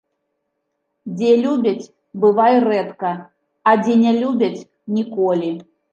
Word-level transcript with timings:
Дзе 1.17 1.31
любяць, 1.43 1.91
бывай 2.23 2.57
рэдка, 2.67 3.11
а 3.73 3.77
дзе 3.83 3.93
ня 4.03 4.11
любяць‒ 4.25 4.61
ніколі 4.99 5.51